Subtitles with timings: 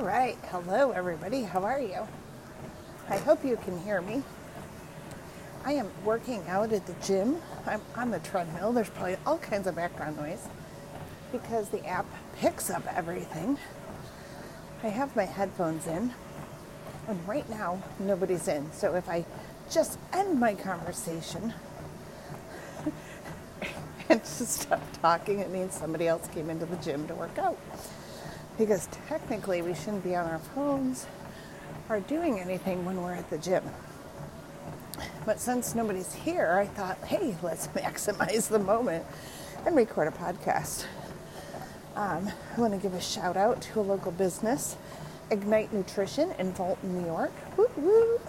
[0.00, 0.38] All right.
[0.44, 1.42] Hello, everybody.
[1.42, 2.08] How are you?
[3.10, 4.22] I hope you can hear me.
[5.62, 7.36] I am working out at the gym.
[7.66, 8.72] I'm on the treadmill.
[8.72, 10.48] There's probably all kinds of background noise
[11.30, 13.58] because the app picks up everything.
[14.82, 16.14] I have my headphones in,
[17.06, 18.72] and right now nobody's in.
[18.72, 19.26] So if I
[19.70, 21.52] just end my conversation
[24.08, 27.58] and just stop talking, it means somebody else came into the gym to work out.
[28.60, 31.06] Because technically, we shouldn't be on our phones
[31.88, 33.64] or doing anything when we're at the gym.
[35.24, 39.06] But since nobody's here, I thought, hey, let's maximize the moment
[39.64, 40.84] and record a podcast.
[41.96, 44.76] Um, I want to give a shout out to a local business,
[45.30, 47.32] Ignite Nutrition in Fulton, New York.
[47.56, 48.20] Woo woo!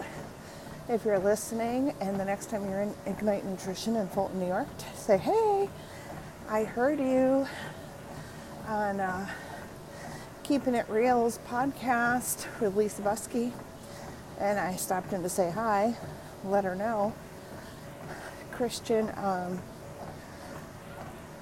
[0.88, 4.68] If you're listening and the next time you're in Ignite Nutrition in Fulton, New York,
[4.96, 5.68] say, hey,
[6.48, 7.46] I heard you
[8.66, 9.28] on uh,
[10.42, 13.52] Keeping It Real's podcast with Lisa Busky,
[14.40, 15.96] and I stopped in to say hi
[16.44, 17.12] let her know.
[18.50, 19.60] Christian um,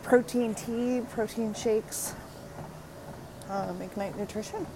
[0.02, 2.14] protein tea, protein shakes,
[3.48, 4.66] um, Ignite Nutrition,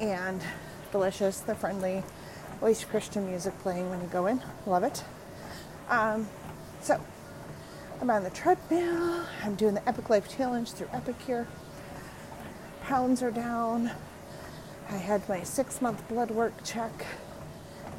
[0.00, 0.42] and
[0.92, 1.40] delicious.
[1.40, 2.02] They're friendly.
[2.60, 4.42] Always Christian music playing when you go in.
[4.66, 5.04] Love it.
[5.88, 6.28] Um,
[6.80, 7.00] so
[8.00, 9.24] I'm on the treadmill.
[9.44, 11.46] I'm doing the Epic Life Challenge through Epicure.
[12.88, 13.90] Pounds are down.
[14.88, 17.04] I had my six month blood work check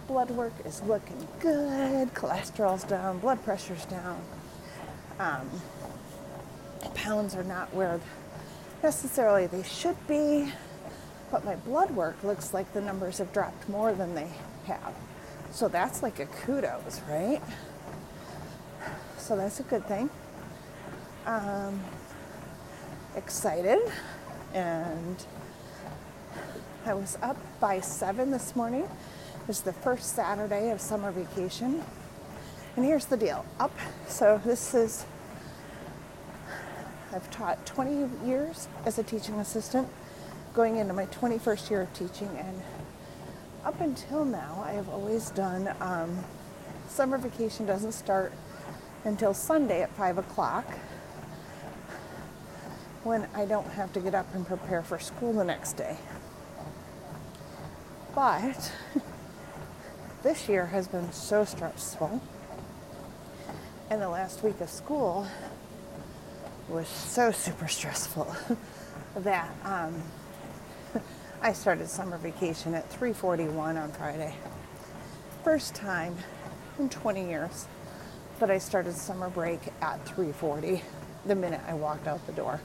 [0.08, 4.20] blood work is looking good, cholesterol's down, blood pressure's down.
[5.20, 5.48] Um,
[6.96, 8.02] pounds are not where
[8.82, 10.52] necessarily they should be,
[11.30, 14.30] but my blood work looks like the numbers have dropped more than they
[14.66, 14.96] have.
[15.52, 17.44] So that's like a kudos, right?
[19.20, 20.10] So that's a good thing.
[21.28, 21.80] Um,
[23.16, 23.82] excited
[24.54, 25.26] and
[26.86, 28.88] I was up by seven this morning
[29.50, 31.84] it's the first Saturday of summer vacation.
[32.76, 33.76] And here's the deal up,
[34.08, 35.08] so this is,
[37.12, 39.88] I've taught 20 years as a teaching assistant,
[40.54, 42.30] going into my 21st year of teaching.
[42.38, 42.62] And
[43.66, 46.24] up until now, I have always done, um,
[46.88, 48.32] summer vacation doesn't start
[49.04, 50.66] until Sunday at 5 o'clock
[53.04, 55.98] when I don't have to get up and prepare for school the next day.
[58.14, 58.72] But
[60.24, 62.22] this year has been so stressful.
[63.90, 65.28] And the last week of school
[66.68, 68.36] was so super stressful
[69.16, 70.04] that um,
[71.42, 74.36] I started summer vacation at 3:41 on Friday.
[75.44, 76.16] First time
[76.78, 77.68] in 20 years
[78.40, 80.82] that I started summer break at 3:40
[81.30, 82.60] the minute I walked out the door.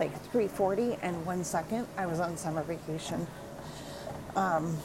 [0.00, 3.26] Like 3:40 and one second, I was on summer vacation.
[4.34, 4.78] Um,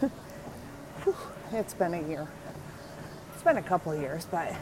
[1.52, 2.28] it's been a year.
[3.34, 4.54] It's been a couple years, but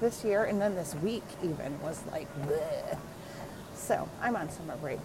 [0.00, 2.98] this year and then this week even was like, bleh.
[3.74, 5.00] so I'm on summer break.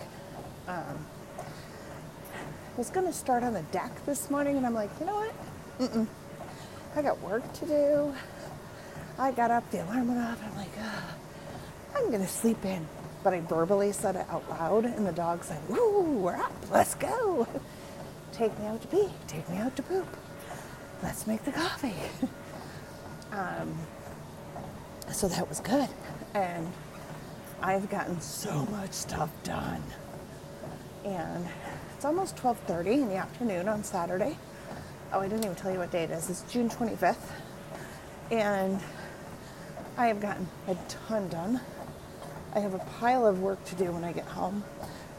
[0.68, 1.06] Um,
[1.40, 5.34] I was to start on the deck this morning, and I'm like, you know what?
[5.80, 6.08] Mm-mm.
[6.96, 8.14] I got work to do.
[9.18, 10.78] I got up, the alarm went off, and I'm like,
[11.96, 12.88] I'm going to sleep in.
[13.24, 16.96] But I verbally said it out loud, and the dog said, woo, we're up, let's
[16.96, 17.48] go.
[18.32, 20.08] Take me out to pee, take me out to poop
[21.04, 21.96] let's make the coffee.
[23.32, 23.78] um,
[25.12, 25.90] so that was good.
[26.34, 26.72] And
[27.62, 29.84] I've gotten so much stuff done.
[31.06, 31.46] And
[31.96, 34.38] it's almost 12:30 in the afternoon on Saturday.
[35.14, 36.30] Oh, I didn't even tell you what day it is.
[36.30, 37.16] It's June 25th.
[38.30, 38.82] And
[39.98, 41.62] I have gotten a ton done.
[42.58, 44.64] I have a pile of work to do when I get home.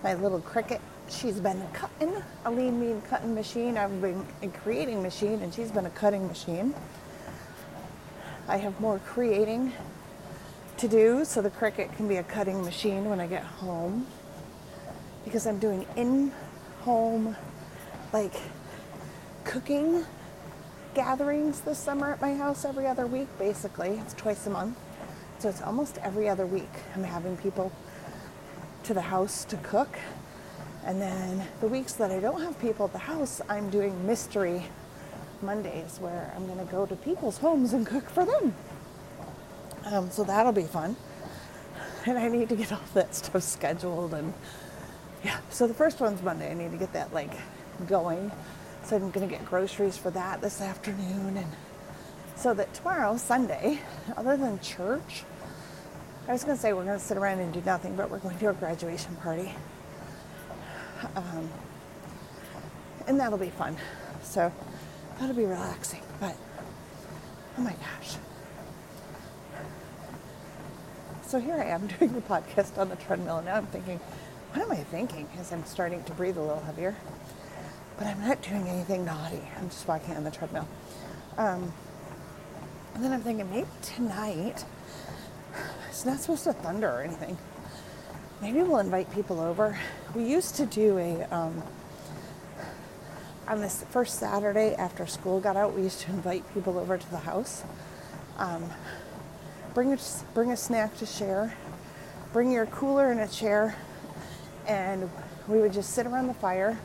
[0.03, 2.13] My little Cricut, she's been cutting
[2.45, 3.79] a lean mean cutting machine.
[3.79, 6.75] I've been a creating machine, and she's been a cutting machine.
[8.49, 9.73] I have more creating
[10.79, 14.09] to do, so the Cricut can be a cutting machine when I get home.
[15.25, 16.33] Because I'm doing in
[16.81, 17.37] home,
[18.13, 18.35] like
[19.45, 20.05] cooking
[20.95, 23.91] gatherings this summer at my house every other week, basically.
[23.91, 24.77] It's twice a month.
[25.39, 26.71] So it's almost every other week.
[26.95, 27.73] I'm having people
[28.85, 29.99] to the house to cook
[30.89, 34.65] and then the weeks that I don't have people at the house, I'm doing mystery
[35.43, 38.55] Mondays where I'm going to go to people's homes and cook for them.
[39.85, 40.97] Um, so that'll be fun.
[42.07, 44.15] And I need to get all that stuff scheduled.
[44.15, 44.33] And
[45.23, 46.51] yeah, so the first one's Monday.
[46.51, 47.33] I need to get that like
[47.87, 48.33] going.
[48.85, 51.37] So I'm going to get groceries for that this afternoon.
[51.37, 51.53] And
[52.39, 53.81] so that tomorrow, Sunday,
[54.17, 55.25] other than church,
[56.27, 58.19] I was going to say we're going to sit around and do nothing, but we're
[58.19, 59.53] going to a graduation party
[61.15, 61.49] um,
[63.07, 63.77] and that'll be fun.
[64.23, 64.53] So
[65.19, 66.03] that'll be relaxing.
[66.21, 66.37] But
[67.57, 68.17] oh my gosh.
[71.27, 73.99] So here I am doing the podcast on the treadmill, and now I'm thinking,
[74.53, 76.97] what am I thinking as I'm starting to breathe a little heavier?
[77.99, 79.43] But I'm not doing anything naughty.
[79.59, 80.69] I'm just walking on the treadmill.
[81.37, 81.73] Um,
[82.99, 84.65] and then I'm thinking, maybe tonight,
[85.89, 87.39] it's not supposed to thunder or anything.
[88.43, 89.79] Maybe we'll invite people over.
[90.17, 91.63] We used to do a, um,
[93.47, 97.11] on this first Saturday after school got out, we used to invite people over to
[97.13, 97.63] the house.
[98.37, 98.69] Um,
[99.75, 99.99] bring, a,
[100.35, 101.55] bring a snack to share,
[102.33, 103.77] bring your cooler and a chair,
[104.67, 105.09] and
[105.47, 106.77] we would just sit around the fire.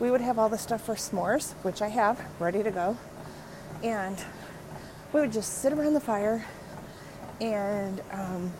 [0.00, 2.96] We would have all the stuff for s'mores, which I have ready to go.
[3.82, 4.16] And
[5.14, 6.44] we would just sit around the fire
[7.40, 8.52] and um,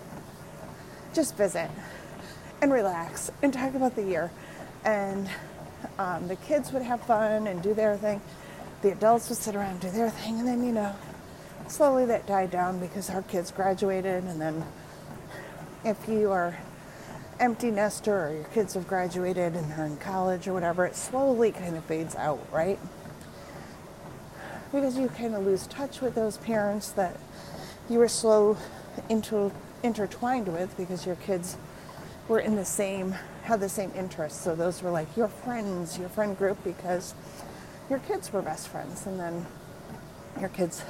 [1.12, 1.68] just visit
[2.62, 4.30] and relax and talk about the year.
[4.84, 5.28] And
[5.98, 8.22] um, the kids would have fun and do their thing.
[8.82, 10.38] The adults would sit around and do their thing.
[10.38, 10.94] And then, you know,
[11.66, 14.22] slowly that died down because our kids graduated.
[14.22, 14.64] And then
[15.84, 16.56] if you are
[17.40, 21.50] empty nester or your kids have graduated and are in college or whatever, it slowly
[21.50, 22.78] kind of fades out, right?
[24.74, 27.16] Because you kind of lose touch with those parents that
[27.88, 28.56] you were so
[29.08, 29.52] into,
[29.84, 31.56] intertwined with because your kids
[32.26, 33.12] were in the same,
[33.44, 34.42] had the same interests.
[34.42, 37.14] So those were like your friends, your friend group because
[37.88, 39.06] your kids were best friends.
[39.06, 39.46] And then
[40.40, 40.82] your kids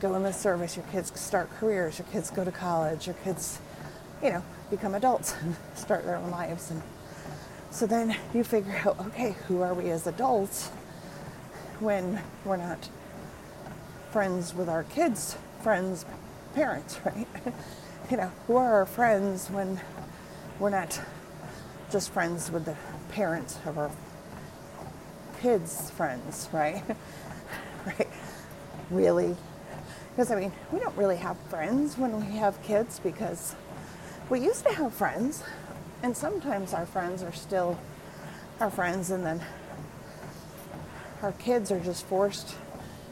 [0.00, 3.58] go in the service, your kids start careers, your kids go to college, your kids,
[4.22, 6.70] you know, become adults and start their own lives.
[6.70, 6.82] And
[7.70, 10.70] so then you figure out, okay, who are we as adults
[11.82, 12.88] when we're not
[14.12, 16.06] friends with our kids, friends,
[16.54, 17.26] parents, right?
[18.10, 19.80] you know, who are our friends when
[20.58, 21.00] we're not
[21.90, 22.76] just friends with the
[23.10, 23.90] parents of our
[25.40, 26.82] kids' friends, right?
[27.84, 28.08] right?
[28.90, 29.36] Really?
[30.10, 33.56] Because I mean, we don't really have friends when we have kids because
[34.30, 35.42] we used to have friends,
[36.02, 37.78] and sometimes our friends are still
[38.60, 39.40] our friends, and then
[41.22, 42.56] our kids are just forced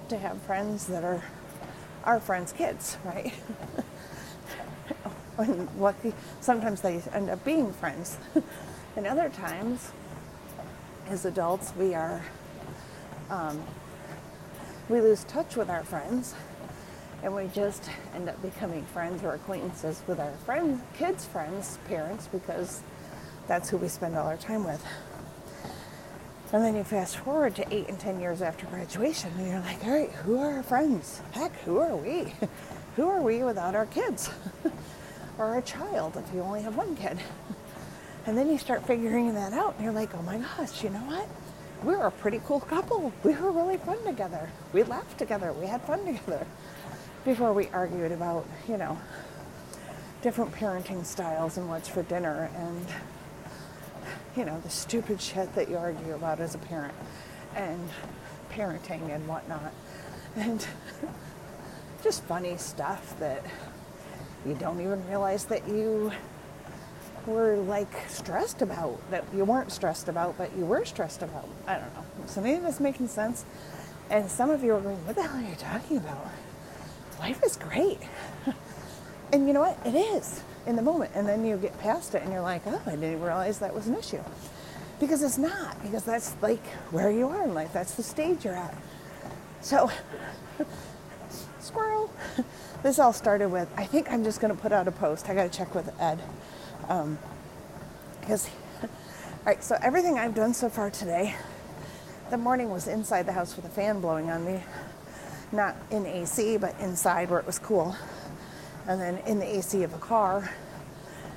[0.09, 1.23] to have friends that are
[2.05, 3.33] our friends' kids, right?
[5.39, 8.19] and lucky, sometimes they end up being friends.
[8.97, 9.93] and other times,
[11.09, 12.23] as adults, we are
[13.31, 13.63] um,
[14.89, 16.35] we lose touch with our friends
[17.23, 22.29] and we just end up becoming friends or acquaintances with our friends, kids' friends, parents,
[22.33, 22.83] because
[23.47, 24.85] that's who we spend all our time with.
[26.53, 29.85] And then you fast forward to eight and ten years after graduation, and you're like,
[29.85, 31.21] all right, who are our friends?
[31.31, 32.35] Heck, who are we?
[32.97, 34.31] who are we without our kids?
[35.39, 37.21] or our child if you only have one kid?
[38.27, 40.99] and then you start figuring that out, and you're like, oh my gosh, you know
[40.99, 41.29] what?
[41.85, 43.13] We were a pretty cool couple.
[43.23, 44.51] We were really fun together.
[44.73, 45.53] We laughed together.
[45.53, 46.47] We had fun together
[47.25, 48.99] before we argued about, you know,
[50.21, 52.87] different parenting styles and what's for dinner and,
[54.37, 56.95] you know, the stupid shit that you argue about as a parent
[57.57, 57.89] and
[58.53, 59.73] parenting and whatnot.
[60.37, 60.67] And
[62.03, 63.45] just funny stuff that
[64.47, 66.13] you don't even realize that you
[67.27, 71.49] were like stressed about, that you weren't stressed about, but you were stressed about.
[71.67, 72.05] I don't know.
[72.27, 73.45] So maybe that's making sense.
[74.09, 76.27] And some of you are going, what the hell are you talking about?
[77.21, 77.99] life is great.
[79.33, 79.79] and you know what?
[79.85, 81.13] It is in the moment.
[81.15, 83.87] And then you get past it and you're like, oh, I didn't realize that was
[83.87, 84.21] an issue.
[84.99, 87.73] Because it's not, because that's like where you are in life.
[87.73, 88.77] That's the stage you're at.
[89.61, 89.91] So,
[91.61, 92.11] squirrel.
[92.83, 95.29] This all started with, I think I'm just going to put out a post.
[95.29, 96.19] I got to check with Ed.
[96.89, 97.19] Um,
[98.19, 98.49] because,
[98.83, 98.89] all
[99.45, 101.35] right, so everything I've done so far today,
[102.31, 104.63] the morning was inside the house with a fan blowing on me
[105.53, 107.97] not in AC, but inside where it was cool.
[108.87, 110.51] And then in the AC of a car,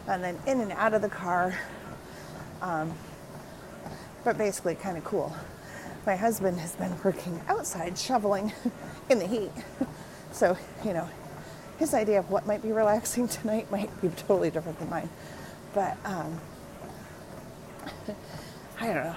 [0.07, 1.57] and then in and out of the car.
[2.61, 2.93] Um,
[4.23, 5.35] but basically, kind of cool.
[6.05, 8.51] My husband has been working outside shoveling
[9.09, 9.51] in the heat.
[10.33, 11.07] So, you know,
[11.77, 15.07] his idea of what might be relaxing tonight might be totally different than mine.
[15.75, 16.41] But um,
[18.79, 19.15] I don't know.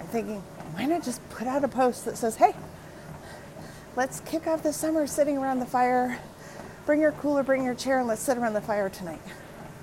[0.00, 2.54] I'm thinking, why not just put out a post that says, hey,
[3.94, 6.18] let's kick off the summer sitting around the fire.
[6.86, 9.20] Bring your cooler, bring your chair, and let's sit around the fire tonight.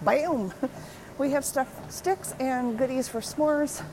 [0.02, 0.54] Boom!
[1.18, 3.84] We have stuff, sticks, and goodies for s'mores.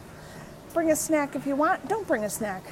[0.74, 1.88] Bring a snack if you want.
[1.88, 2.64] Don't bring a snack.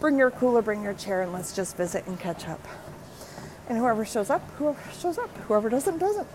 [0.00, 2.66] Bring your cooler, bring your chair, and let's just visit and catch up.
[3.68, 5.30] And whoever shows up, whoever shows up.
[5.46, 6.26] Whoever doesn't, doesn't.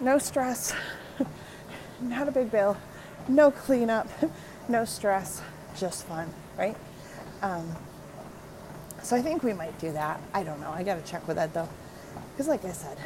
[0.00, 0.72] No stress.
[2.00, 2.76] Not a big bill.
[3.28, 4.08] No cleanup.
[4.68, 5.42] no stress,
[5.76, 6.76] just fun, right?
[7.42, 7.76] Um,
[9.02, 10.20] so I think we might do that.
[10.34, 10.70] I don't know.
[10.70, 11.68] I got to check with Ed though.
[12.32, 12.98] Because, like I said,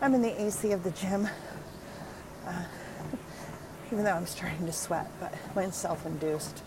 [0.00, 1.28] I'm in the AC of the gym.
[2.46, 2.64] Uh,
[3.92, 6.62] even though I'm starting to sweat, but mine's self induced.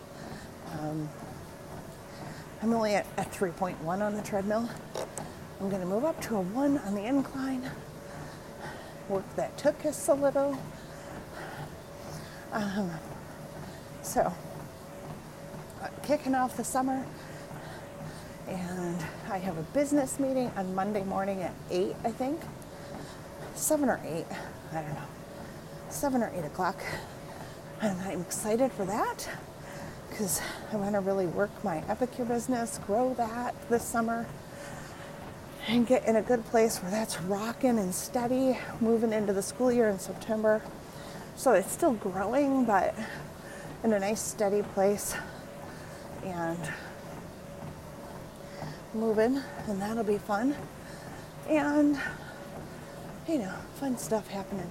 [0.79, 1.09] Um,
[2.61, 4.69] I'm only at, at 3.1 on the treadmill.
[5.59, 7.69] I'm going to move up to a 1 on the incline.
[9.07, 10.57] Work that took us a little.
[12.51, 12.91] Um,
[14.01, 14.33] so,
[15.81, 17.05] uh, kicking off the summer,
[18.47, 18.97] and
[19.29, 22.39] I have a business meeting on Monday morning at 8, I think.
[23.55, 24.25] 7 or 8,
[24.71, 25.01] I don't know.
[25.89, 26.81] 7 or 8 o'clock.
[27.81, 29.29] And I'm excited for that
[30.09, 34.25] because I want to really work my Epicure business, grow that this summer,
[35.67, 39.71] and get in a good place where that's rocking and steady, moving into the school
[39.71, 40.61] year in September.
[41.35, 42.95] So it's still growing, but
[43.83, 45.15] in a nice steady place
[46.23, 46.59] and
[48.95, 50.55] moving, and that'll be fun.
[51.49, 51.99] And,
[53.27, 54.69] you know, fun stuff happening.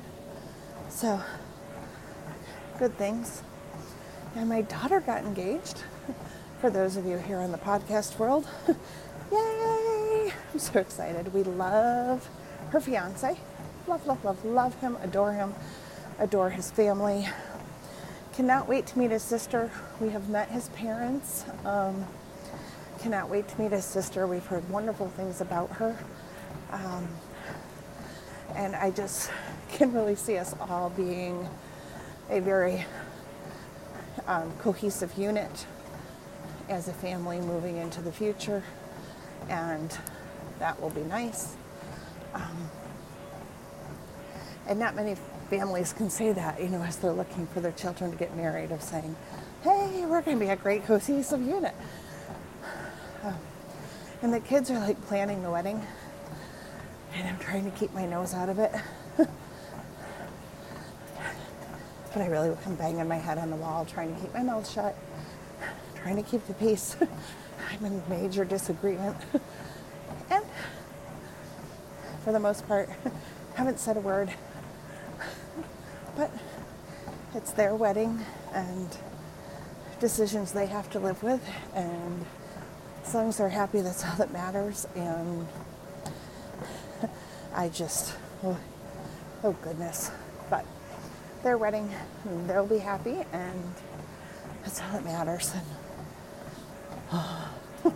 [0.89, 1.21] So,
[2.79, 3.43] good things.
[4.35, 5.85] And my daughter got engaged.
[6.61, 8.49] For those of you here in the podcast world,
[9.33, 10.33] yay!
[10.53, 11.33] I'm so excited.
[11.35, 12.29] We love
[12.71, 13.37] her fiance.
[13.87, 15.55] Love, love, love, love him, adore him,
[16.19, 17.29] adore his family.
[18.33, 19.71] Cannot wait to meet his sister.
[20.01, 21.45] We have met his parents.
[21.65, 22.07] Um,
[23.05, 24.27] cannot wait to meet his sister.
[24.27, 25.95] We've heard wonderful things about her.
[26.73, 27.07] Um,
[28.55, 29.31] and I just
[29.73, 31.47] can really see us all being
[32.31, 32.87] a very
[34.27, 35.67] um, cohesive unit
[36.71, 38.63] as a family moving into the future,
[39.51, 39.99] and
[40.59, 41.57] that will be nice.
[42.33, 42.71] Um,
[44.67, 45.15] and not many
[45.51, 48.73] families can say that, you know, as they're looking for their children to get married,
[48.73, 49.15] of saying,
[49.63, 51.75] hey, we're going to be a great cohesive unit.
[53.25, 53.35] Um,
[54.21, 55.81] and the kids are like planning the wedding,
[57.15, 58.71] and I'm trying to keep my nose out of it.
[59.17, 59.29] but
[62.17, 64.95] I really am banging my head on the wall, trying to keep my mouth shut,
[65.97, 66.97] trying to keep the peace.
[67.71, 69.17] I'm in major disagreement.
[70.31, 70.45] and
[72.25, 72.91] for the most part,
[73.55, 74.35] haven't said a word.
[76.15, 76.31] But
[77.35, 78.21] it's their wedding
[78.53, 78.95] and
[79.99, 81.41] decisions they have to live with.
[81.75, 82.27] And
[83.07, 84.87] as long as they're happy, that's all that matters.
[84.95, 85.47] And
[87.55, 88.59] I just, oh,
[89.43, 90.11] oh goodness.
[90.51, 90.65] But
[91.43, 91.91] their wedding,
[92.47, 93.75] they'll be happy, and
[94.63, 95.53] that's all that matters.
[95.55, 95.67] And
[97.13, 97.53] oh,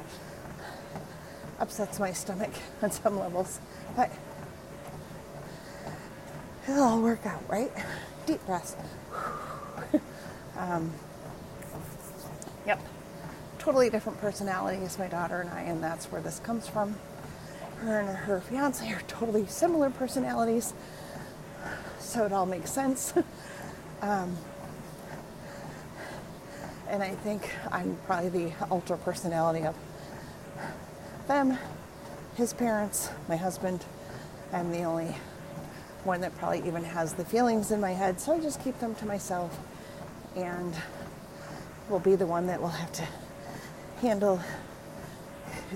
[1.59, 3.61] upsets my stomach on some levels,
[3.97, 4.13] but
[6.69, 7.73] it'll all work out, right?
[8.27, 8.77] Deep breaths.
[10.59, 10.93] um,
[12.67, 12.81] yep,
[13.69, 16.97] totally different personalities, my daughter and I, and that's where this comes from.
[17.81, 20.73] Her and her fiance are totally similar personalities
[21.99, 23.13] so it all makes sense.
[24.01, 24.35] um,
[26.89, 29.77] and I think I'm probably the ultra personality of
[31.27, 31.59] them,
[32.37, 33.85] his parents, my husband.
[34.51, 35.15] I'm the only
[36.05, 38.95] one that probably even has the feelings in my head, so I just keep them
[38.95, 39.59] to myself
[40.37, 40.75] and
[41.91, 43.07] will be the one that will have to
[44.01, 44.41] handle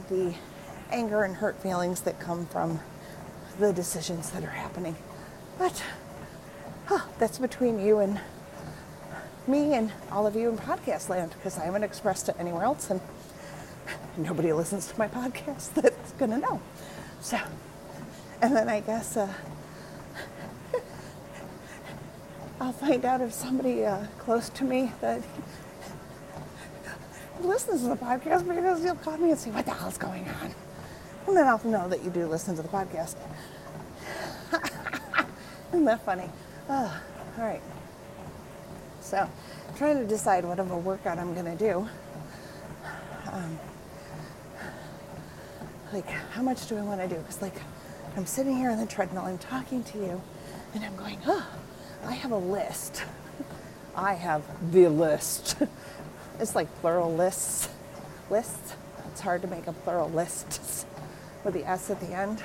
[0.08, 0.34] the
[0.90, 2.80] anger and hurt feelings that come from
[3.58, 4.96] the decisions that are happening.
[5.58, 5.82] But
[6.86, 8.20] huh, that's between you and
[9.46, 12.90] me and all of you in podcast land because I haven't expressed it anywhere else
[12.90, 13.00] and
[14.16, 16.60] nobody listens to my podcast that's going to know.
[17.20, 17.38] So,
[18.40, 19.32] and then I guess uh,
[22.60, 25.22] I'll find out if somebody uh, close to me that
[27.44, 30.54] listens to the podcast because you'll call me and say, What the hell's going on?
[31.26, 33.16] And then I'll know that you do listen to the podcast.
[35.72, 36.28] Isn't that funny?
[36.68, 37.00] Oh,
[37.38, 37.62] all right.
[39.00, 39.28] So,
[39.76, 41.88] trying to decide what of a workout I'm going to do.
[43.32, 43.58] Um,
[45.92, 47.16] like, how much do I want to do?
[47.16, 47.56] Because, like,
[48.16, 50.22] I'm sitting here on the treadmill, I'm talking to you,
[50.74, 51.46] and I'm going, oh,
[52.04, 53.04] I have a list.
[53.96, 55.56] I have the list.
[56.42, 57.68] it's like plural lists.
[58.28, 58.74] Lists.
[59.10, 60.86] It's hard to make a plural list
[61.44, 62.42] with the S at the end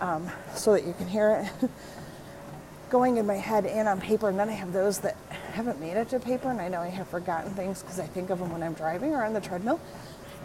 [0.00, 1.70] um, so that you can hear it.
[2.88, 5.16] going in my head and on paper, and then I have those that
[5.52, 8.30] haven't made it to paper, and I know I have forgotten things because I think
[8.30, 9.80] of them when I'm driving or on the treadmill.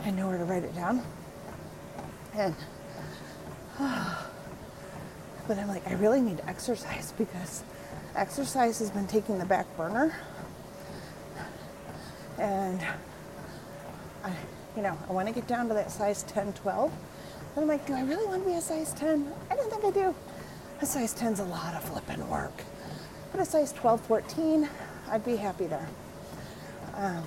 [0.03, 1.03] I know where to write it down.
[2.33, 2.55] And,
[3.77, 7.63] but I'm like, I really need exercise because
[8.15, 10.15] exercise has been taking the back burner.
[12.41, 12.81] And
[14.23, 14.33] I,
[14.75, 16.91] you know, I want to get down to that size 10, 12.
[17.53, 19.31] But I'm like, do I really want to be a size 10?
[19.51, 20.15] I don't think I do.
[20.81, 22.63] A size 10's a lot of flipping work.
[23.31, 24.67] But a size 12, 14,
[25.11, 25.87] I'd be happy there.
[26.95, 27.23] Um,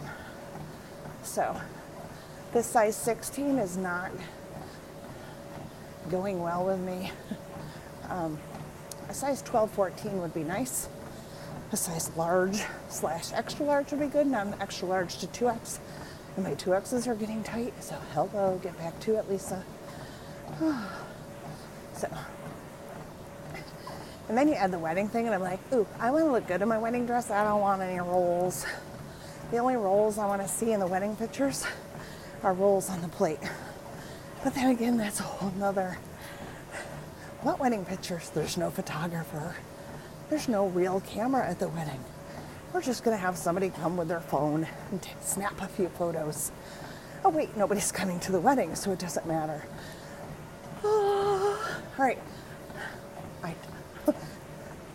[1.22, 1.60] so
[2.52, 4.10] this size 16 is not
[6.10, 7.12] going well with me.
[8.10, 8.38] Um,
[9.08, 10.90] a size 12, 14 would be nice.
[11.74, 14.28] A size large slash extra large would be good.
[14.28, 15.80] Now I'm extra large to 2X.
[16.36, 17.74] And my 2Xs are getting tight.
[17.82, 19.60] So hello, get back to it, Lisa.
[21.96, 22.08] so.
[24.28, 26.46] And then you add the wedding thing, and I'm like, ooh, I want to look
[26.46, 27.28] good in my wedding dress.
[27.28, 28.64] I don't want any rolls.
[29.50, 31.66] The only rolls I want to see in the wedding pictures
[32.44, 33.40] are rolls on the plate.
[34.44, 35.98] But then again, that's a whole nother
[37.42, 38.30] what wedding pictures?
[38.30, 39.56] There's no photographer.
[40.30, 42.02] There's no real camera at the wedding.
[42.72, 45.88] We're just going to have somebody come with their phone and t- snap a few
[45.90, 46.50] photos.
[47.24, 49.66] Oh, wait, nobody's coming to the wedding, so it doesn't matter.
[50.82, 52.18] Oh, all right.
[53.42, 53.54] I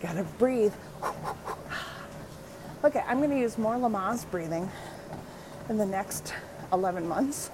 [0.00, 0.74] gotta breathe.
[2.82, 4.70] Okay, I'm to use more Lamaze breathing
[5.68, 6.32] in the next
[6.72, 7.50] 11 months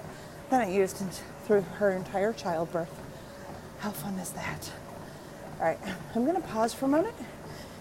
[0.49, 1.03] than I used
[1.45, 2.97] through her entire childbirth.
[3.79, 4.71] How fun is that?
[5.59, 5.77] All right,
[6.15, 7.13] I'm to pause for a moment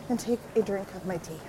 [0.08, 1.40] and take a drink of my tea.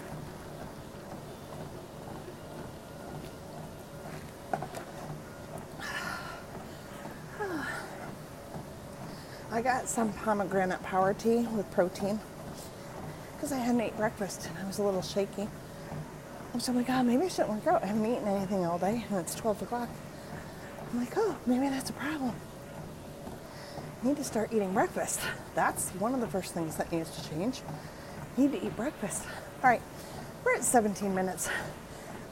[9.52, 12.20] I got some pomegranate power tea with protein
[13.36, 15.48] because I hadn't ate breakfast and I was a little shaky.
[16.54, 17.84] I'm so, like, oh maybe I shouldn't work out.
[17.84, 19.90] I haven't eaten anything all day and it's 12 o'clock.
[20.92, 22.36] I'm like, oh, maybe that's a problem
[24.04, 25.20] I need to start eating breakfast.
[25.56, 27.62] That's one of the first things that needs to change.
[28.38, 29.24] Need to eat breakfast.
[29.64, 29.82] All right,
[30.46, 31.50] we're at 17 minutes.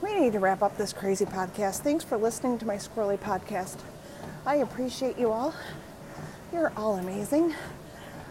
[0.03, 1.79] We need to wrap up this crazy podcast.
[1.81, 3.79] Thanks for listening to my squirrely podcast.
[4.45, 5.55] I appreciate you all.
[6.53, 7.55] You're all amazing.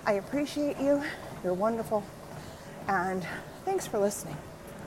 [0.06, 1.02] I appreciate you.
[1.42, 2.04] You're wonderful.
[2.86, 3.26] And
[3.64, 4.36] thanks for listening.